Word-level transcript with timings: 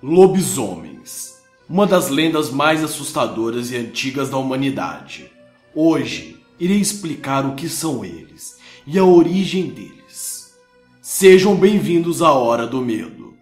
Lobisomens 0.00 1.38
uma 1.68 1.84
das 1.84 2.08
lendas 2.08 2.50
mais 2.50 2.84
assustadoras 2.84 3.72
e 3.72 3.76
antigas 3.76 4.30
da 4.30 4.36
humanidade. 4.36 5.30
Hoje 5.74 6.36
irei 6.58 6.78
explicar 6.78 7.44
o 7.44 7.56
que 7.56 7.68
são 7.68 8.04
eles 8.04 8.58
e 8.86 8.96
a 8.96 9.04
origem 9.04 9.66
deles. 9.66 10.56
Sejam 11.02 11.56
bem-vindos 11.56 12.22
à 12.22 12.32
Hora 12.32 12.64
do 12.64 12.80
Medo. 12.80 13.34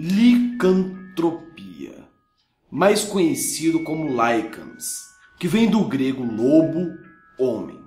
Licantropia, 0.00 2.06
mais 2.70 3.02
conhecido 3.02 3.82
como 3.82 4.06
lycans, 4.06 4.96
que 5.40 5.48
vem 5.48 5.68
do 5.68 5.84
grego 5.86 6.22
lobo, 6.22 6.96
homem. 7.36 7.80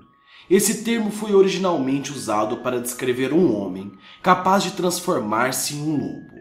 Esse 0.49 0.83
termo 0.83 1.09
foi 1.09 1.33
originalmente 1.33 2.11
usado 2.11 2.57
para 2.57 2.81
descrever 2.81 3.31
um 3.31 3.55
homem 3.55 3.93
capaz 4.21 4.61
de 4.61 4.71
transformar-se 4.71 5.75
em 5.75 5.83
um 5.83 5.95
lobo. 5.95 6.35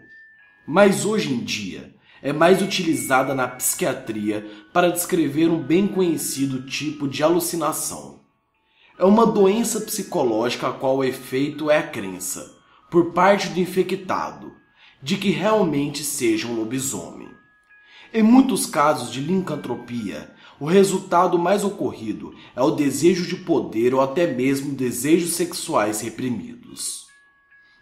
Mas 0.67 1.05
hoje 1.05 1.33
em 1.33 1.39
dia 1.39 1.95
é 2.21 2.33
mais 2.33 2.61
utilizada 2.61 3.33
na 3.33 3.47
psiquiatria 3.47 4.45
para 4.73 4.91
descrever 4.91 5.49
um 5.49 5.63
bem 5.63 5.87
conhecido 5.87 6.67
tipo 6.67 7.07
de 7.07 7.23
alucinação. 7.23 8.19
É 8.99 9.05
uma 9.05 9.25
doença 9.25 9.81
psicológica 9.81 10.67
a 10.67 10.73
qual 10.73 10.97
o 10.97 11.05
efeito 11.05 11.71
é 11.71 11.79
a 11.79 11.87
crença, 11.87 12.59
por 12.91 13.13
parte 13.13 13.51
do 13.51 13.61
infectado, 13.61 14.59
de 15.03 15.17
que 15.17 15.31
realmente 15.31 16.05
seja 16.05 16.47
um 16.47 16.55
lobisomem. 16.55 17.29
Em 18.13 18.23
muitos 18.23 18.67
casos 18.67 19.13
de 19.13 19.21
lincantropia, 19.21 20.31
o 20.59 20.67
resultado 20.67 21.39
mais 21.39 21.65
ocorrido 21.65 22.35
é 22.55 22.61
o 22.61 22.73
desejo 22.73 23.27
de 23.27 23.37
poder 23.37 23.95
ou 23.95 24.01
até 24.01 24.27
mesmo 24.27 24.75
desejos 24.75 25.33
sexuais 25.33 26.01
reprimidos. 26.01 27.07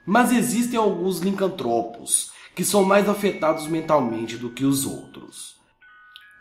Mas 0.07 0.31
existem 0.31 0.79
alguns 0.79 1.19
lincantropos 1.19 2.31
que 2.55 2.65
são 2.65 2.85
mais 2.85 3.09
afetados 3.09 3.67
mentalmente 3.67 4.37
do 4.37 4.51
que 4.51 4.65
os 4.65 4.87
outros. 4.87 5.57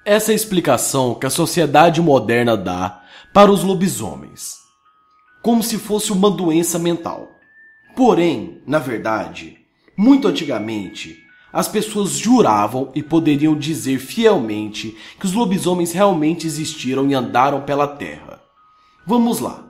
Essa 0.05 0.31
é 0.31 0.33
a 0.33 0.35
explicação 0.35 1.15
que 1.15 1.25
a 1.25 1.29
sociedade 1.29 2.01
moderna 2.01 2.55
dá 2.55 3.03
para 3.33 3.51
os 3.51 3.63
lobisomens, 3.63 4.55
como 5.41 5.61
se 5.61 5.77
fosse 5.77 6.11
uma 6.11 6.31
doença 6.31 6.79
mental. 6.79 7.31
Porém, 7.95 8.61
na 8.65 8.79
verdade, 8.79 9.56
muito 9.97 10.27
antigamente, 10.27 11.23
as 11.51 11.67
pessoas 11.67 12.11
juravam 12.11 12.91
e 12.93 13.01
poderiam 13.01 13.57
dizer 13.57 13.97
fielmente 13.97 14.95
que 15.19 15.25
os 15.25 15.33
lobisomens 15.33 15.91
realmente 15.91 16.45
existiram 16.45 17.09
e 17.09 17.15
andaram 17.15 17.61
pela 17.61 17.87
terra. 17.87 18.39
Vamos 19.07 19.39
lá. 19.39 19.65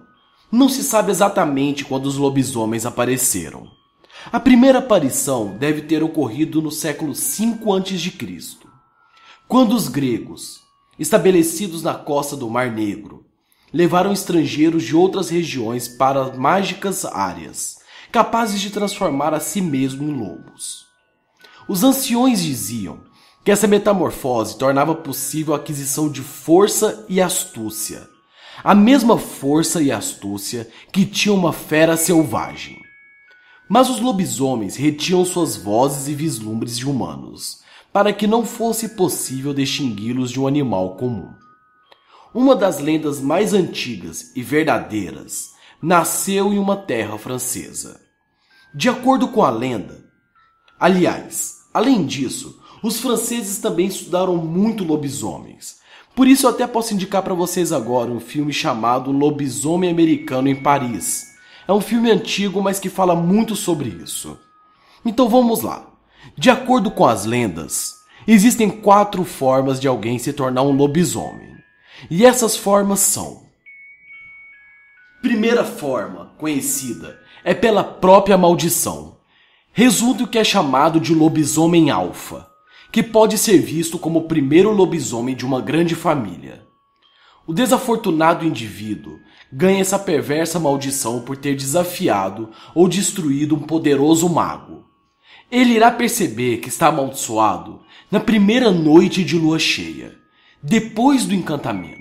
Não 0.51 0.67
se 0.67 0.83
sabe 0.83 1.11
exatamente 1.11 1.85
quando 1.85 2.07
os 2.07 2.17
lobisomens 2.17 2.85
apareceram. 2.85 3.69
A 4.29 4.39
primeira 4.39 4.79
aparição 4.79 5.55
deve 5.57 5.83
ter 5.83 6.03
ocorrido 6.03 6.61
no 6.61 6.71
século 6.71 7.13
V 7.13 7.57
a.C., 7.77 8.67
quando 9.47 9.73
os 9.73 9.87
gregos, 9.87 10.59
estabelecidos 10.99 11.81
na 11.83 11.93
costa 11.93 12.35
do 12.35 12.49
Mar 12.49 12.69
Negro, 12.69 13.25
levaram 13.71 14.11
estrangeiros 14.11 14.83
de 14.83 14.93
outras 14.93 15.29
regiões 15.29 15.87
para 15.87 16.33
mágicas 16.35 17.05
áreas 17.05 17.77
capazes 18.11 18.59
de 18.61 18.69
transformar 18.69 19.33
a 19.33 19.39
si 19.39 19.61
mesmo 19.61 20.03
em 20.03 20.13
lobos. 20.13 20.85
Os 21.67 21.83
anciões 21.83 22.41
diziam 22.41 23.01
que 23.43 23.51
essa 23.51 23.67
metamorfose 23.67 24.57
tornava 24.57 24.93
possível 24.95 25.53
a 25.53 25.57
aquisição 25.57 26.09
de 26.09 26.21
força 26.21 27.05
e 27.07 27.21
astúcia, 27.21 28.07
a 28.63 28.73
mesma 28.73 29.17
força 29.17 29.81
e 29.81 29.91
astúcia 29.91 30.67
que 30.91 31.05
tinha 31.05 31.33
uma 31.33 31.53
fera 31.53 31.95
selvagem. 31.95 32.77
Mas 33.69 33.89
os 33.89 33.99
lobisomens 33.99 34.75
retinham 34.75 35.23
suas 35.25 35.57
vozes 35.57 36.07
e 36.07 36.13
vislumbres 36.13 36.77
de 36.77 36.87
humanos, 36.87 37.61
para 37.91 38.13
que 38.13 38.27
não 38.27 38.45
fosse 38.45 38.89
possível 38.89 39.53
distingui-los 39.53 40.31
de 40.31 40.39
um 40.39 40.47
animal 40.47 40.95
comum. 40.95 41.29
Uma 42.33 42.55
das 42.55 42.79
lendas 42.79 43.19
mais 43.19 43.53
antigas 43.53 44.31
e 44.35 44.41
verdadeiras 44.41 45.51
nasceu 45.81 46.53
em 46.53 46.57
uma 46.57 46.75
terra 46.75 47.17
francesa. 47.17 48.06
De 48.73 48.89
acordo 48.89 49.29
com 49.29 49.43
a 49.43 49.49
lenda, 49.49 50.05
aliás, 50.79 51.63
além 51.73 52.05
disso, 52.05 52.61
os 52.83 52.99
franceses 52.99 53.57
também 53.59 53.87
estudaram 53.87 54.35
muito 54.35 54.83
lobisomens. 54.83 55.77
Por 56.15 56.27
isso 56.27 56.45
eu 56.45 56.49
até 56.49 56.65
posso 56.67 56.93
indicar 56.93 57.21
para 57.23 57.33
vocês 57.33 57.71
agora 57.71 58.11
um 58.11 58.19
filme 58.19 58.51
chamado 58.51 59.11
Lobisomem 59.11 59.89
Americano 59.89 60.47
em 60.47 60.55
Paris. 60.55 61.25
É 61.67 61.73
um 61.73 61.81
filme 61.81 62.09
antigo, 62.09 62.61
mas 62.61 62.79
que 62.79 62.89
fala 62.89 63.15
muito 63.15 63.55
sobre 63.55 63.89
isso. 63.89 64.37
Então 65.05 65.29
vamos 65.29 65.61
lá. 65.61 65.87
De 66.35 66.49
acordo 66.49 66.89
com 66.91 67.05
as 67.05 67.25
lendas, 67.25 67.97
existem 68.27 68.69
quatro 68.69 69.23
formas 69.23 69.79
de 69.79 69.87
alguém 69.87 70.17
se 70.17 70.33
tornar 70.33 70.63
um 70.63 70.71
lobisomem. 70.71 71.55
E 72.09 72.25
essas 72.25 72.55
formas 72.57 72.99
são 72.99 73.47
Primeira 75.21 75.65
forma 75.65 76.31
conhecida 76.37 77.19
é 77.43 77.53
pela 77.53 77.83
própria 77.83 78.37
maldição. 78.37 79.17
Resulta 79.71 80.23
o 80.23 80.27
que 80.27 80.39
é 80.39 80.43
chamado 80.43 80.99
de 80.99 81.13
lobisomem 81.13 81.89
alfa, 81.89 82.47
que 82.91 83.03
pode 83.03 83.37
ser 83.37 83.59
visto 83.59 83.99
como 83.99 84.19
o 84.19 84.27
primeiro 84.27 84.71
lobisomem 84.71 85.35
de 85.35 85.45
uma 85.45 85.61
grande 85.61 85.95
família. 85.95 86.65
O 87.45 87.53
desafortunado 87.53 88.45
indivíduo 88.45 89.19
ganha 89.51 89.79
essa 89.79 89.97
perversa 89.97 90.59
maldição 90.59 91.21
por 91.21 91.37
ter 91.37 91.55
desafiado 91.55 92.49
ou 92.75 92.87
destruído 92.87 93.55
um 93.55 93.59
poderoso 93.59 94.27
mago. 94.27 94.85
Ele 95.49 95.73
irá 95.73 95.89
perceber 95.89 96.57
que 96.57 96.67
está 96.67 96.87
amaldiçoado 96.87 97.79
na 98.11 98.19
primeira 98.19 98.69
noite 98.71 99.23
de 99.23 99.37
lua 99.37 99.57
cheia, 99.57 100.13
depois 100.61 101.25
do 101.25 101.33
encantamento. 101.33 101.96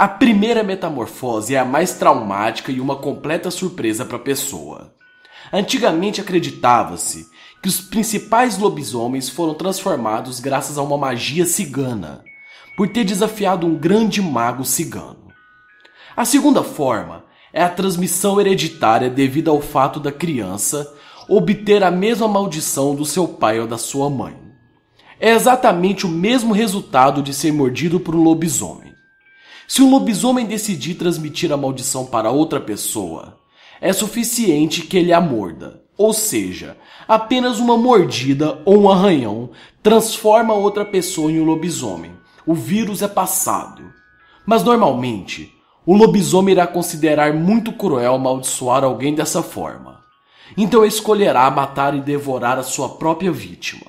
A 0.00 0.06
primeira 0.06 0.62
metamorfose 0.62 1.56
é 1.56 1.58
a 1.58 1.64
mais 1.64 1.94
traumática 1.94 2.70
e 2.70 2.80
uma 2.80 2.94
completa 2.94 3.50
surpresa 3.50 4.04
para 4.04 4.16
a 4.16 4.20
pessoa. 4.20 4.94
Antigamente 5.52 6.20
acreditava-se 6.20 7.26
que 7.60 7.68
os 7.68 7.80
principais 7.80 8.56
lobisomens 8.58 9.28
foram 9.28 9.54
transformados 9.54 10.38
graças 10.38 10.78
a 10.78 10.82
uma 10.82 10.96
magia 10.96 11.44
cigana, 11.44 12.22
por 12.76 12.88
ter 12.88 13.02
desafiado 13.02 13.66
um 13.66 13.74
grande 13.74 14.22
mago 14.22 14.64
cigano. 14.64 15.32
A 16.16 16.24
segunda 16.24 16.62
forma 16.62 17.24
é 17.52 17.60
a 17.60 17.68
transmissão 17.68 18.40
hereditária 18.40 19.10
devido 19.10 19.50
ao 19.50 19.60
fato 19.60 19.98
da 19.98 20.12
criança 20.12 20.94
obter 21.28 21.82
a 21.82 21.90
mesma 21.90 22.28
maldição 22.28 22.94
do 22.94 23.04
seu 23.04 23.26
pai 23.26 23.58
ou 23.58 23.66
da 23.66 23.76
sua 23.76 24.08
mãe. 24.08 24.36
É 25.18 25.30
exatamente 25.30 26.06
o 26.06 26.08
mesmo 26.08 26.54
resultado 26.54 27.20
de 27.20 27.34
ser 27.34 27.52
mordido 27.52 27.98
por 27.98 28.14
um 28.14 28.22
lobisomem. 28.22 28.96
Se 29.68 29.82
um 29.82 29.90
lobisomem 29.90 30.46
decidir 30.46 30.94
transmitir 30.94 31.52
a 31.52 31.56
maldição 31.56 32.06
para 32.06 32.30
outra 32.30 32.58
pessoa, 32.58 33.38
é 33.82 33.92
suficiente 33.92 34.80
que 34.80 34.96
ele 34.96 35.12
a 35.12 35.20
morda. 35.20 35.82
Ou 35.94 36.14
seja, 36.14 36.78
apenas 37.06 37.58
uma 37.58 37.76
mordida 37.76 38.62
ou 38.64 38.84
um 38.84 38.90
arranhão 38.90 39.50
transforma 39.82 40.54
outra 40.54 40.86
pessoa 40.86 41.30
em 41.30 41.38
um 41.38 41.44
lobisomem. 41.44 42.12
O 42.46 42.54
vírus 42.54 43.02
é 43.02 43.08
passado. 43.08 43.92
Mas 44.46 44.64
normalmente, 44.64 45.52
o 45.84 45.94
lobisomem 45.94 46.52
irá 46.52 46.66
considerar 46.66 47.34
muito 47.34 47.70
cruel 47.70 48.14
amaldiçoar 48.14 48.82
alguém 48.82 49.14
dessa 49.14 49.42
forma. 49.42 50.02
Então 50.56 50.82
escolherá 50.82 51.50
matar 51.50 51.94
e 51.94 52.00
devorar 52.00 52.58
a 52.58 52.62
sua 52.62 52.96
própria 52.96 53.30
vítima. 53.30 53.86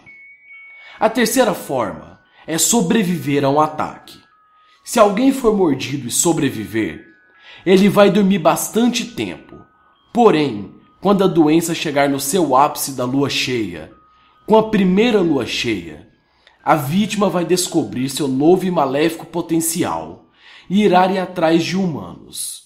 A 0.99 1.09
terceira 1.09 1.53
forma 1.53 2.19
é 2.45 2.57
sobreviver 2.57 3.45
a 3.45 3.49
um 3.49 3.61
ataque. 3.61 4.18
Se 4.89 4.99
alguém 4.99 5.31
for 5.31 5.55
mordido 5.55 6.07
e 6.07 6.11
sobreviver, 6.11 7.05
ele 7.63 7.87
vai 7.87 8.09
dormir 8.09 8.39
bastante 8.39 9.05
tempo. 9.05 9.55
Porém, 10.11 10.73
quando 10.99 11.23
a 11.23 11.27
doença 11.27 11.75
chegar 11.75 12.09
no 12.09 12.19
seu 12.19 12.55
ápice 12.55 12.93
da 12.93 13.05
lua 13.05 13.29
cheia, 13.29 13.91
com 14.47 14.57
a 14.57 14.67
primeira 14.71 15.21
lua 15.21 15.45
cheia, 15.45 16.07
a 16.63 16.75
vítima 16.75 17.29
vai 17.29 17.45
descobrir 17.45 18.09
seu 18.09 18.27
novo 18.27 18.65
e 18.65 18.71
maléfico 18.71 19.27
potencial 19.27 20.25
e 20.67 20.81
irá 20.81 21.05
ir 21.05 21.19
atrás 21.19 21.63
de 21.63 21.77
humanos. 21.77 22.63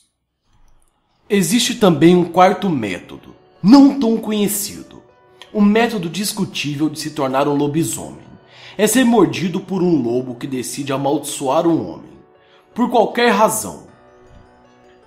Existe 1.30 1.76
também 1.76 2.16
um 2.16 2.24
quarto 2.24 2.70
método, 2.70 3.36
não 3.62 4.00
tão 4.00 4.16
conhecido, 4.16 5.04
um 5.54 5.60
método 5.60 6.08
discutível 6.08 6.88
de 6.88 7.02
se 7.02 7.10
tornar 7.10 7.50
um 7.50 7.54
lobisomem. 7.54 8.32
É 8.78 8.88
ser 8.88 9.04
mordido 9.04 9.60
por 9.60 9.84
um 9.84 10.02
lobo 10.02 10.36
que 10.36 10.48
decide 10.48 10.94
amaldiçoar 10.94 11.68
um 11.68 11.86
homem 11.86 12.13
por 12.74 12.90
qualquer 12.90 13.30
razão. 13.32 13.84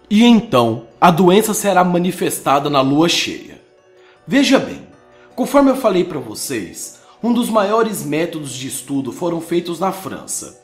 E 0.08 0.24
então 0.24 0.84
a 1.00 1.10
doença 1.10 1.52
será 1.52 1.82
manifestada 1.82 2.70
na 2.70 2.80
lua 2.80 3.08
cheia. 3.08 3.60
Veja 4.26 4.58
bem, 4.58 4.86
conforme 5.34 5.70
eu 5.70 5.76
falei 5.76 6.04
para 6.04 6.18
vocês, 6.18 7.00
um 7.22 7.32
dos 7.32 7.50
maiores 7.50 8.04
métodos 8.04 8.52
de 8.52 8.68
estudo 8.68 9.10
foram 9.10 9.40
feitos 9.40 9.80
na 9.80 9.90
França. 9.90 10.62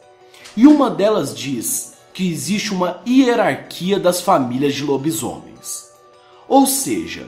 E 0.56 0.66
uma 0.66 0.90
delas 0.90 1.34
diz 1.37 1.94
que 2.12 2.31
existe 2.31 2.72
uma 2.72 3.00
hierarquia 3.06 3.99
das 3.99 4.20
famílias 4.20 4.75
de 4.75 4.84
lobisomens. 4.84 5.90
Ou 6.49 6.66
seja, 6.66 7.26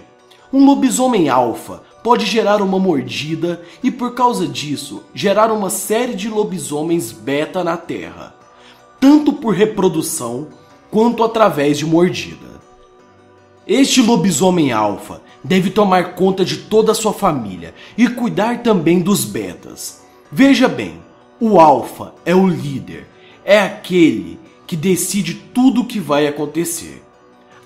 um 0.52 0.64
lobisomem 0.64 1.28
alfa 1.28 1.82
pode 2.02 2.26
gerar 2.26 2.60
uma 2.60 2.78
mordida 2.78 3.62
e 3.82 3.90
por 3.90 4.14
causa 4.14 4.46
disso 4.46 5.02
gerar 5.14 5.50
uma 5.50 5.70
série 5.70 6.14
de 6.14 6.28
lobisomens 6.28 7.10
beta 7.10 7.64
na 7.64 7.76
Terra, 7.76 8.36
tanto 9.04 9.34
por 9.34 9.52
reprodução 9.52 10.48
quanto 10.90 11.22
através 11.22 11.76
de 11.76 11.84
mordida. 11.84 12.58
Este 13.66 14.00
lobisomem 14.00 14.72
alfa 14.72 15.20
deve 15.44 15.68
tomar 15.68 16.14
conta 16.14 16.42
de 16.42 16.56
toda 16.56 16.92
a 16.92 16.94
sua 16.94 17.12
família 17.12 17.74
e 17.98 18.08
cuidar 18.08 18.62
também 18.62 19.02
dos 19.02 19.26
betas. 19.26 20.02
Veja 20.32 20.68
bem, 20.68 21.02
o 21.38 21.60
alfa 21.60 22.14
é 22.24 22.34
o 22.34 22.48
líder, 22.48 23.06
é 23.44 23.60
aquele 23.60 24.40
que 24.66 24.74
decide 24.74 25.34
tudo 25.34 25.82
o 25.82 25.84
que 25.84 26.00
vai 26.00 26.26
acontecer. 26.26 27.04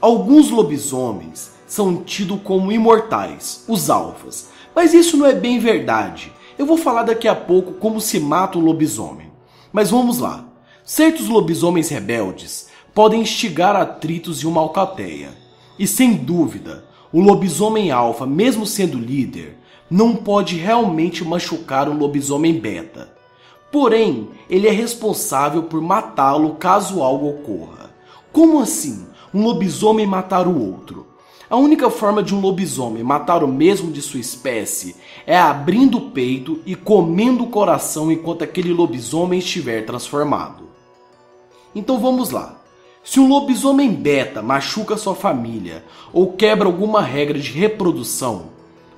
Alguns 0.00 0.50
lobisomens 0.50 1.52
são 1.69 2.02
tidos 2.02 2.41
como 2.43 2.73
imortais, 2.73 3.62
os 3.69 3.88
alfas, 3.88 4.49
mas 4.75 4.93
isso 4.93 5.17
não 5.17 5.26
é 5.26 5.34
bem 5.34 5.61
verdade. 5.61 6.32
Eu 6.58 6.67
vou 6.67 6.76
falar 6.76 7.05
daqui 7.05 7.29
a 7.29 7.34
pouco 7.37 7.75
como 7.75 8.00
se 8.00 8.19
mata 8.19 8.58
um 8.58 8.62
lobisomem. 8.62 9.31
Mas 9.73 9.91
vamos 9.91 10.19
lá. 10.19 10.47
Certos 10.90 11.29
lobisomens 11.29 11.90
rebeldes 11.90 12.70
podem 12.94 13.20
instigar 13.20 13.76
atritos 13.76 14.40
e 14.40 14.46
uma 14.46 14.62
alcateia. 14.62 15.37
E 15.79 15.87
sem 15.87 16.14
dúvida, 16.14 16.82
o 17.12 17.20
lobisomem 17.20 17.90
alfa, 17.90 18.25
mesmo 18.25 18.64
sendo 18.64 18.96
líder, 18.96 19.58
não 19.90 20.17
pode 20.17 20.56
realmente 20.56 21.23
machucar 21.23 21.90
um 21.90 21.99
lobisomem 21.99 22.55
beta. 22.58 23.14
Porém, 23.70 24.31
ele 24.49 24.67
é 24.67 24.70
responsável 24.70 25.64
por 25.64 25.82
matá-lo 25.82 26.55
caso 26.55 27.02
algo 27.02 27.29
ocorra. 27.29 27.91
Como 28.32 28.58
assim? 28.58 29.06
Um 29.34 29.43
lobisomem 29.43 30.06
matar 30.06 30.49
o 30.49 30.58
outro? 30.58 31.06
A 31.50 31.56
única 31.56 31.91
forma 31.91 32.23
de 32.23 32.34
um 32.34 32.41
lobisomem 32.41 33.02
matar 33.02 33.44
o 33.44 33.49
mesmo 33.49 33.93
de 33.93 34.00
sua 34.00 34.20
espécie 34.20 34.96
é 35.26 35.37
abrindo 35.37 35.99
o 35.99 36.11
peito 36.12 36.62
e 36.64 36.75
comendo 36.75 37.44
o 37.44 37.50
coração 37.50 38.11
enquanto 38.11 38.43
aquele 38.43 38.73
lobisomem 38.73 39.38
estiver 39.38 39.84
transformado. 39.84 40.68
Então 41.75 41.99
vamos 41.99 42.31
lá. 42.31 42.56
Se 43.05 43.20
um 43.20 43.29
lobisomem 43.29 43.93
beta 43.93 44.43
machuca 44.43 44.97
sua 44.97 45.15
família 45.15 45.85
ou 46.12 46.32
quebra 46.32 46.67
alguma 46.67 47.00
regra 47.00 47.38
de 47.38 47.53
reprodução, 47.53 48.50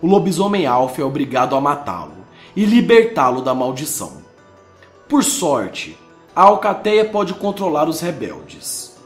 o 0.03 0.07
lobisomem 0.07 0.67
alfa 0.67 1.03
é 1.03 1.05
obrigado 1.05 1.55
a 1.55 1.61
matá-lo 1.61 2.15
e 2.57 2.65
libertá-lo 2.65 3.43
da 3.43 3.55
maldição. 3.55 4.15
Por 5.09 5.23
sorte, 5.23 5.97
a 6.35 6.43
alcateia 6.43 7.05
pode 7.05 7.35
controlar 7.35 7.89
os 7.89 8.01
rebeldes. 8.01 8.97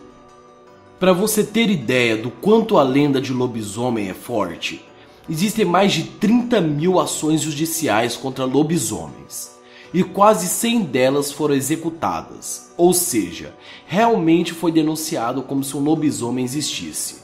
Para 0.98 1.12
você 1.12 1.42
ter 1.44 1.68
ideia 1.68 2.16
do 2.16 2.30
quanto 2.30 2.78
a 2.78 2.82
lenda 2.82 3.20
de 3.20 3.32
lobisomem 3.32 4.08
é 4.08 4.14
forte, 4.14 4.84
existem 5.28 5.64
mais 5.64 5.92
de 5.92 6.04
30 6.04 6.60
mil 6.60 6.98
ações 7.00 7.42
judiciais 7.42 8.16
contra 8.16 8.44
lobisomens 8.44 9.53
e 9.94 10.02
quase 10.02 10.48
100 10.48 10.82
delas 10.86 11.30
foram 11.30 11.54
executadas, 11.54 12.72
ou 12.76 12.92
seja, 12.92 13.54
realmente 13.86 14.52
foi 14.52 14.72
denunciado 14.72 15.40
como 15.40 15.62
se 15.62 15.76
um 15.76 15.80
lobisomem 15.80 16.44
existisse. 16.44 17.22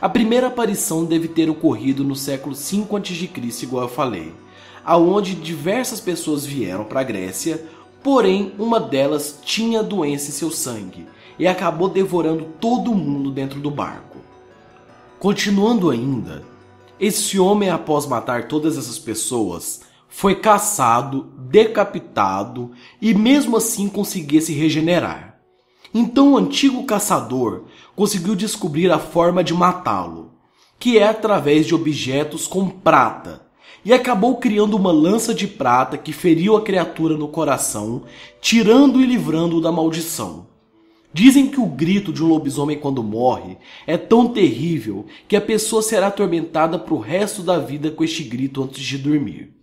A 0.00 0.08
primeira 0.08 0.46
aparição 0.46 1.04
deve 1.04 1.26
ter 1.26 1.50
ocorrido 1.50 2.04
no 2.04 2.14
século 2.14 2.54
5 2.54 2.96
a.C., 2.96 3.64
igual 3.64 3.82
eu 3.82 3.88
falei, 3.88 4.32
aonde 4.84 5.34
diversas 5.34 5.98
pessoas 5.98 6.46
vieram 6.46 6.84
para 6.84 7.00
a 7.00 7.04
Grécia, 7.04 7.64
porém 8.04 8.52
uma 8.56 8.78
delas 8.78 9.40
tinha 9.44 9.82
doença 9.82 10.28
em 10.28 10.32
seu 10.32 10.50
sangue 10.52 11.08
e 11.36 11.44
acabou 11.44 11.88
devorando 11.88 12.46
todo 12.60 12.94
mundo 12.94 13.32
dentro 13.32 13.58
do 13.58 13.70
barco. 13.70 14.18
Continuando 15.18 15.90
ainda, 15.90 16.44
esse 17.00 17.36
homem 17.36 17.68
após 17.68 18.06
matar 18.06 18.46
todas 18.46 18.78
essas 18.78 18.96
pessoas 18.96 19.80
foi 20.16 20.34
caçado, 20.34 21.26
decapitado 21.36 22.70
e 23.02 23.12
mesmo 23.12 23.54
assim 23.58 23.86
conseguia 23.86 24.40
se 24.40 24.50
regenerar. 24.54 25.38
Então 25.92 26.32
o 26.32 26.38
antigo 26.38 26.84
caçador 26.84 27.64
conseguiu 27.94 28.34
descobrir 28.34 28.90
a 28.90 28.98
forma 28.98 29.44
de 29.44 29.52
matá-lo, 29.52 30.32
que 30.78 30.96
é 30.96 31.06
através 31.06 31.66
de 31.66 31.74
objetos 31.74 32.46
com 32.46 32.66
prata, 32.66 33.42
e 33.84 33.92
acabou 33.92 34.38
criando 34.38 34.74
uma 34.74 34.90
lança 34.90 35.34
de 35.34 35.46
prata 35.46 35.98
que 35.98 36.14
feriu 36.14 36.56
a 36.56 36.62
criatura 36.62 37.14
no 37.14 37.28
coração, 37.28 38.04
tirando 38.40 39.02
e 39.02 39.04
livrando-o 39.04 39.60
da 39.60 39.70
maldição. 39.70 40.46
Dizem 41.12 41.46
que 41.46 41.60
o 41.60 41.66
grito 41.66 42.10
de 42.10 42.24
um 42.24 42.28
lobisomem 42.28 42.78
quando 42.78 43.02
morre 43.02 43.58
é 43.86 43.98
tão 43.98 44.28
terrível 44.28 45.04
que 45.28 45.36
a 45.36 45.42
pessoa 45.42 45.82
será 45.82 46.06
atormentada 46.06 46.78
para 46.78 46.94
o 46.94 47.00
resto 47.00 47.42
da 47.42 47.58
vida 47.58 47.90
com 47.90 48.02
este 48.02 48.24
grito 48.24 48.62
antes 48.62 48.82
de 48.82 48.96
dormir. 48.96 49.55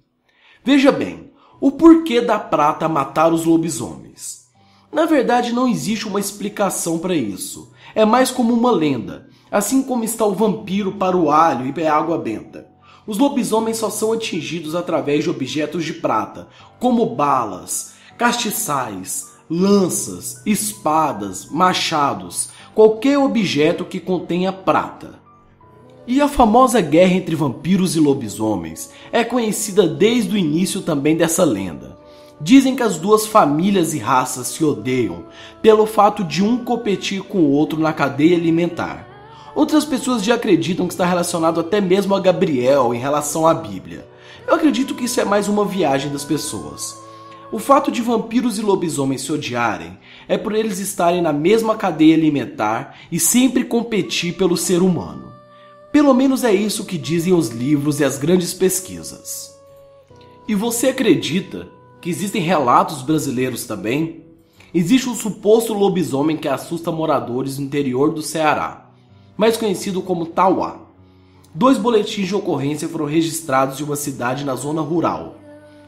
Veja 0.65 0.91
bem, 0.93 1.31
o 1.59 1.71
porquê 1.71 2.21
da 2.21 2.39
prata 2.39 2.87
matar 2.87 3.33
os 3.33 3.43
lobisomens. 3.43 4.47
Na 4.91 5.05
verdade, 5.05 5.51
não 5.51 5.67
existe 5.67 6.07
uma 6.07 6.19
explicação 6.19 6.99
para 6.99 7.15
isso. 7.15 7.73
É 7.93 8.05
mais 8.05 8.31
como 8.31 8.53
uma 8.53 8.71
lenda, 8.71 9.27
assim 9.51 9.83
como 9.83 10.03
está 10.03 10.25
o 10.25 10.33
vampiro 10.33 10.93
para 10.93 11.17
o 11.17 11.29
alho 11.29 11.73
e 11.75 11.85
a 11.85 11.95
água 11.95 12.17
benta. 12.17 12.67
Os 13.05 13.17
lobisomens 13.17 13.77
só 13.77 13.89
são 13.89 14.13
atingidos 14.13 14.73
através 14.73 15.25
de 15.25 15.29
objetos 15.29 15.83
de 15.83 15.93
prata, 15.93 16.47
como 16.79 17.05
balas, 17.07 17.95
castiçais, 18.17 19.33
lanças, 19.49 20.41
espadas, 20.45 21.47
machados, 21.49 22.49
qualquer 22.73 23.17
objeto 23.17 23.83
que 23.83 23.99
contenha 23.99 24.53
prata. 24.53 25.22
E 26.05 26.19
a 26.19 26.27
famosa 26.27 26.81
guerra 26.81 27.13
entre 27.13 27.33
vampiros 27.33 27.95
e 27.95 27.99
lobisomens 27.99 28.89
é 29.09 29.23
conhecida 29.23 29.87
desde 29.87 30.35
o 30.35 30.37
início 30.37 30.81
também 30.81 31.15
dessa 31.15 31.45
lenda. 31.45 31.97
Dizem 32.41 32.75
que 32.75 32.83
as 32.83 32.97
duas 32.97 33.25
famílias 33.25 33.93
e 33.93 33.99
raças 33.99 34.47
se 34.47 34.65
odeiam 34.65 35.23
pelo 35.61 35.85
fato 35.85 36.21
de 36.21 36.43
um 36.43 36.57
competir 36.57 37.21
com 37.21 37.37
o 37.37 37.51
outro 37.51 37.79
na 37.79 37.93
cadeia 37.93 38.35
alimentar. 38.35 39.07
Outras 39.55 39.85
pessoas 39.85 40.21
já 40.21 40.35
acreditam 40.35 40.87
que 40.87 40.93
está 40.93 41.05
relacionado 41.05 41.61
até 41.61 41.79
mesmo 41.79 42.13
a 42.13 42.19
Gabriel 42.19 42.93
em 42.93 42.99
relação 42.99 43.47
à 43.47 43.53
Bíblia. 43.53 44.05
Eu 44.45 44.55
acredito 44.55 44.95
que 44.95 45.05
isso 45.05 45.21
é 45.21 45.25
mais 45.25 45.47
uma 45.47 45.63
viagem 45.63 46.11
das 46.11 46.25
pessoas. 46.25 47.01
O 47.49 47.59
fato 47.59 47.89
de 47.89 48.01
vampiros 48.01 48.59
e 48.59 48.61
lobisomens 48.61 49.21
se 49.21 49.31
odiarem 49.31 49.97
é 50.27 50.37
por 50.37 50.53
eles 50.53 50.79
estarem 50.79 51.21
na 51.21 51.31
mesma 51.31 51.77
cadeia 51.77 52.13
alimentar 52.13 52.97
e 53.09 53.17
sempre 53.21 53.63
competir 53.63 54.33
pelo 54.33 54.57
ser 54.57 54.81
humano. 54.81 55.32
Pelo 55.93 56.11
menos 56.15 56.43
é 56.43 56.51
isso 56.51 56.85
que 56.85 56.97
dizem 56.97 57.33
os 57.33 57.49
livros 57.49 57.99
e 57.99 58.03
as 58.03 58.17
grandes 58.17 58.51
pesquisas. 58.51 59.55
E 60.47 60.55
você 60.55 60.87
acredita 60.87 61.67
que 62.01 62.09
existem 62.09 62.41
relatos 62.41 63.03
brasileiros 63.03 63.65
também? 63.65 64.23
Existe 64.73 65.07
um 65.07 65.13
suposto 65.13 65.71
lobisomem 65.71 66.35
que 66.35 66.47
assusta 66.47 66.91
moradores 66.91 67.59
no 67.59 67.65
interior 67.65 68.11
do 68.11 68.23
Ceará, 68.23 68.89
mais 69.37 69.55
conhecido 69.55 70.01
como 70.01 70.25
Tauá. 70.25 70.79
Dois 71.53 71.77
boletins 71.77 72.27
de 72.27 72.35
ocorrência 72.35 72.89
foram 72.89 73.05
registrados 73.05 73.79
em 73.79 73.83
uma 73.83 73.95
cidade 73.95 74.43
na 74.43 74.55
zona 74.55 74.81
rural. 74.81 75.35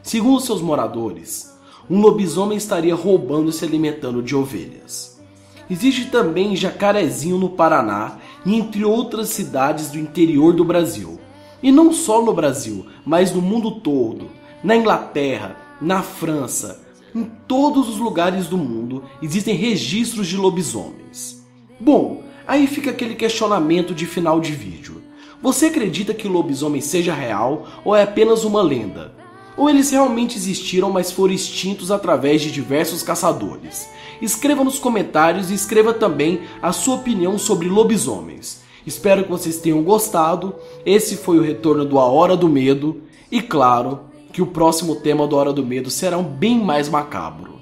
Segundo 0.04 0.40
seus 0.40 0.62
moradores, 0.62 1.52
um 1.90 2.00
lobisomem 2.00 2.56
estaria 2.56 2.94
roubando 2.94 3.50
e 3.50 3.52
se 3.52 3.64
alimentando 3.64 4.22
de 4.22 4.36
ovelhas. 4.36 5.20
Existe 5.68 6.04
também 6.12 6.54
Jacarezinho 6.54 7.38
no 7.38 7.50
Paraná 7.50 8.18
e 8.46 8.54
entre 8.54 8.84
outras 8.84 9.28
cidades 9.30 9.90
do 9.90 9.98
interior 9.98 10.54
do 10.54 10.64
Brasil. 10.64 11.18
E 11.62 11.72
não 11.72 11.92
só 11.92 12.24
no 12.24 12.32
Brasil, 12.32 12.86
mas 13.04 13.32
no 13.32 13.42
mundo 13.42 13.72
todo, 13.72 14.30
na 14.62 14.76
Inglaterra, 14.76 15.56
na 15.80 16.02
França, 16.02 16.80
em 17.14 17.24
todos 17.48 17.88
os 17.88 17.98
lugares 17.98 18.46
do 18.46 18.56
mundo 18.56 19.02
existem 19.20 19.54
registros 19.54 20.28
de 20.28 20.36
lobisomens. 20.36 21.44
Bom, 21.80 22.22
aí 22.46 22.66
fica 22.66 22.90
aquele 22.90 23.14
questionamento 23.14 23.94
de 23.94 24.06
final 24.06 24.40
de 24.40 24.52
vídeo. 24.52 25.02
Você 25.42 25.66
acredita 25.66 26.14
que 26.14 26.26
o 26.26 26.30
lobisomem 26.30 26.80
seja 26.80 27.12
real 27.12 27.66
ou 27.84 27.96
é 27.96 28.02
apenas 28.02 28.44
uma 28.44 28.62
lenda? 28.62 29.14
Ou 29.56 29.70
eles 29.70 29.90
realmente 29.90 30.36
existiram, 30.36 30.90
mas 30.90 31.10
foram 31.10 31.32
extintos 31.32 31.90
através 31.90 32.42
de 32.42 32.50
diversos 32.52 33.02
caçadores? 33.02 33.88
Escreva 34.20 34.64
nos 34.64 34.78
comentários 34.78 35.50
e 35.50 35.54
escreva 35.54 35.92
também 35.92 36.40
a 36.62 36.72
sua 36.72 36.96
opinião 36.96 37.38
sobre 37.38 37.68
lobisomens. 37.68 38.62
Espero 38.86 39.24
que 39.24 39.30
vocês 39.30 39.58
tenham 39.58 39.82
gostado. 39.82 40.54
Esse 40.84 41.16
foi 41.16 41.38
o 41.38 41.42
retorno 41.42 41.84
do 41.84 41.98
A 41.98 42.04
Hora 42.04 42.36
do 42.36 42.48
Medo. 42.48 43.02
E 43.30 43.42
claro 43.42 44.00
que 44.32 44.40
o 44.40 44.46
próximo 44.46 44.96
tema 44.96 45.26
do 45.26 45.36
Hora 45.36 45.52
do 45.52 45.64
Medo 45.64 45.90
será 45.90 46.16
um 46.16 46.22
bem 46.22 46.62
mais 46.62 46.88
macabro. 46.88 47.56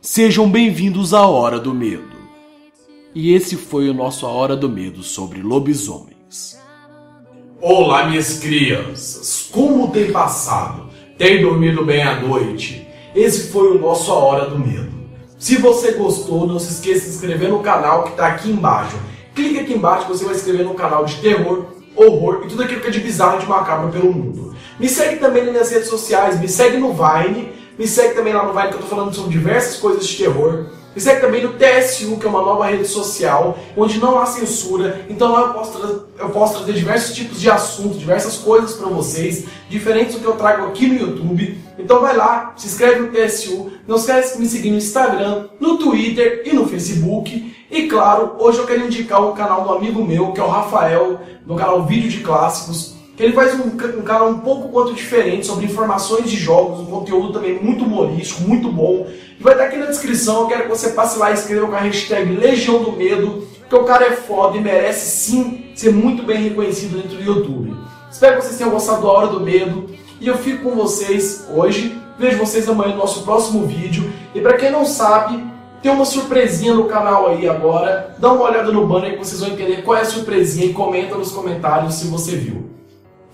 Sejam 0.00 0.48
bem-vindos 0.48 1.12
à 1.12 1.26
Hora 1.26 1.58
do 1.58 1.74
Medo. 1.74 2.16
E 3.14 3.34
esse 3.34 3.56
foi 3.56 3.90
o 3.90 3.94
nosso 3.94 4.26
A 4.26 4.30
Hora 4.30 4.56
do 4.56 4.68
Medo 4.68 5.02
sobre 5.02 5.42
lobisomens. 5.42 6.58
Olá, 7.60 8.06
minhas 8.06 8.38
crianças! 8.38 9.48
Como 9.50 9.90
tem 9.90 10.12
passado? 10.12 10.88
Tem 11.18 11.42
dormido 11.42 11.84
bem 11.84 12.02
à 12.02 12.20
noite? 12.20 12.86
Esse 13.16 13.50
foi 13.50 13.76
o 13.76 13.80
nosso 13.80 14.12
A 14.12 14.14
Hora 14.14 14.46
do 14.48 14.58
Medo. 14.58 14.97
Se 15.38 15.56
você 15.56 15.92
gostou, 15.92 16.48
não 16.48 16.58
se 16.58 16.72
esqueça 16.72 16.98
de 16.98 17.06
se 17.06 17.14
inscrever 17.14 17.48
no 17.48 17.60
canal 17.60 18.02
que 18.02 18.10
está 18.10 18.26
aqui 18.26 18.50
embaixo. 18.50 18.96
Clique 19.36 19.60
aqui 19.60 19.72
embaixo 19.72 20.06
que 20.06 20.12
você 20.12 20.24
vai 20.24 20.34
se 20.34 20.40
inscrever 20.40 20.66
no 20.66 20.74
canal 20.74 21.04
de 21.04 21.14
terror, 21.16 21.66
horror 21.94 22.42
e 22.44 22.48
tudo 22.48 22.64
aquilo 22.64 22.80
que 22.80 22.88
é 22.88 22.90
de 22.90 22.98
bizarro 22.98 23.36
e 23.36 23.42
de 23.42 23.46
macabro 23.46 23.92
pelo 23.92 24.12
mundo. 24.12 24.52
Me 24.80 24.88
segue 24.88 25.20
também 25.20 25.44
nas 25.44 25.52
minhas 25.52 25.70
redes 25.70 25.88
sociais, 25.88 26.40
me 26.40 26.48
segue 26.48 26.78
no 26.78 26.92
Vine, 26.92 27.52
me 27.78 27.86
segue 27.86 28.14
também 28.14 28.32
lá 28.32 28.44
no 28.44 28.52
Vine 28.52 28.68
que 28.70 28.74
eu 28.74 28.80
tô 28.80 28.86
falando 28.88 29.14
sobre 29.14 29.30
diversas 29.30 29.76
coisas 29.76 30.08
de 30.08 30.16
terror. 30.16 30.66
Me 30.98 31.02
segue 31.02 31.20
também 31.20 31.44
no 31.44 31.52
TSU, 31.52 32.16
que 32.16 32.26
é 32.26 32.28
uma 32.28 32.42
nova 32.42 32.66
rede 32.66 32.88
social, 32.88 33.56
onde 33.76 34.00
não 34.00 34.18
há 34.18 34.26
censura. 34.26 35.06
Então 35.08 35.30
lá 35.30 35.42
eu 35.42 35.54
posso, 35.54 36.08
eu 36.18 36.30
posso 36.30 36.54
trazer 36.56 36.72
diversos 36.72 37.14
tipos 37.14 37.40
de 37.40 37.48
assuntos, 37.48 38.00
diversas 38.00 38.38
coisas 38.38 38.72
para 38.72 38.88
vocês, 38.88 39.44
diferentes 39.70 40.16
do 40.16 40.20
que 40.20 40.26
eu 40.26 40.32
trago 40.32 40.66
aqui 40.66 40.88
no 40.88 40.98
YouTube. 40.98 41.56
Então 41.78 42.00
vai 42.00 42.16
lá, 42.16 42.52
se 42.56 42.66
inscreve 42.66 42.98
no 42.98 43.12
TSU, 43.12 43.70
não 43.86 43.94
esquece 43.94 44.34
de 44.34 44.42
me 44.42 44.48
seguir 44.48 44.72
no 44.72 44.78
Instagram, 44.78 45.44
no 45.60 45.78
Twitter 45.78 46.42
e 46.44 46.52
no 46.52 46.66
Facebook. 46.66 47.54
E 47.70 47.82
claro, 47.86 48.34
hoje 48.40 48.58
eu 48.58 48.66
quero 48.66 48.84
indicar 48.84 49.22
o 49.22 49.34
canal 49.34 49.62
do 49.62 49.72
amigo 49.74 50.04
meu, 50.04 50.32
que 50.32 50.40
é 50.40 50.42
o 50.42 50.48
Rafael, 50.48 51.20
do 51.46 51.54
canal 51.54 51.86
Vídeo 51.86 52.10
de 52.10 52.24
Clássicos 52.24 52.97
que 53.18 53.24
ele 53.24 53.32
faz 53.32 53.52
um, 53.58 53.64
um 53.98 54.02
canal 54.02 54.30
um 54.30 54.38
pouco 54.38 54.68
quanto 54.68 54.94
diferente 54.94 55.44
sobre 55.44 55.64
informações 55.64 56.30
de 56.30 56.36
jogos, 56.36 56.78
um 56.78 56.86
conteúdo 56.86 57.32
também 57.32 57.60
muito 57.60 57.84
humorístico, 57.84 58.42
muito 58.42 58.70
bom. 58.70 59.08
E 59.38 59.42
vai 59.42 59.54
estar 59.54 59.64
aqui 59.64 59.76
na 59.76 59.86
descrição, 59.86 60.42
eu 60.42 60.46
quero 60.46 60.62
que 60.62 60.68
você 60.68 60.90
passe 60.90 61.18
lá 61.18 61.32
e 61.32 61.34
escreva 61.34 61.66
com 61.66 61.74
a 61.74 61.80
hashtag 61.80 62.32
Legião 62.32 62.80
do 62.80 62.92
Medo, 62.92 63.44
porque 63.58 63.74
o 63.74 63.82
cara 63.82 64.06
é 64.06 64.12
foda 64.12 64.56
e 64.56 64.60
merece 64.60 65.10
sim 65.10 65.64
ser 65.74 65.92
muito 65.92 66.22
bem 66.22 66.40
reconhecido 66.44 67.02
dentro 67.02 67.18
do 67.18 67.24
YouTube. 67.24 67.74
Espero 68.08 68.36
que 68.36 68.44
vocês 68.44 68.56
tenham 68.56 68.70
gostado 68.70 69.02
da 69.02 69.08
Hora 69.08 69.26
do 69.26 69.40
Medo, 69.40 69.86
e 70.20 70.28
eu 70.28 70.38
fico 70.38 70.70
com 70.70 70.76
vocês 70.76 71.48
hoje, 71.52 72.00
vejo 72.16 72.38
vocês 72.38 72.68
amanhã 72.68 72.92
no 72.92 72.98
nosso 72.98 73.24
próximo 73.24 73.66
vídeo, 73.66 74.12
e 74.32 74.40
para 74.40 74.56
quem 74.56 74.70
não 74.70 74.84
sabe, 74.84 75.42
tem 75.82 75.90
uma 75.90 76.04
surpresinha 76.04 76.72
no 76.72 76.84
canal 76.84 77.26
aí 77.26 77.48
agora, 77.48 78.14
dá 78.16 78.32
uma 78.32 78.44
olhada 78.44 78.70
no 78.70 78.86
banner 78.86 79.14
que 79.14 79.18
vocês 79.18 79.40
vão 79.40 79.50
entender 79.50 79.82
qual 79.82 79.98
é 79.98 80.02
a 80.02 80.04
surpresinha 80.04 80.66
e 80.66 80.72
comenta 80.72 81.16
nos 81.16 81.32
comentários 81.32 81.94
se 81.94 82.06
você 82.06 82.36
viu. 82.36 82.77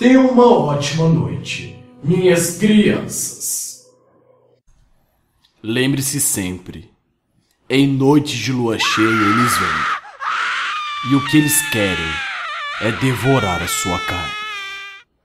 Tenha 0.04 0.20
uma 0.20 0.46
ótima 0.46 1.08
noite, 1.08 1.82
minhas 2.02 2.58
crianças. 2.58 3.86
Lembre-se 5.62 6.20
sempre: 6.20 6.90
em 7.70 7.86
noites 7.86 8.38
de 8.38 8.52
lua 8.52 8.78
cheia 8.78 9.06
eles 9.06 9.56
vêm. 9.56 11.10
E 11.10 11.14
o 11.14 11.24
que 11.26 11.38
eles 11.38 11.58
querem 11.70 12.12
é 12.82 12.92
devorar 13.00 13.62
a 13.62 13.66
sua 13.66 13.98
carne. 14.00 14.43